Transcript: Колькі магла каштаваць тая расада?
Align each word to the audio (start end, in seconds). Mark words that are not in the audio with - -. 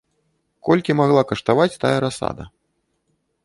Колькі 0.69 0.95
магла 1.01 1.23
каштаваць 1.33 1.77
тая 1.87 1.95
расада? 2.07 2.43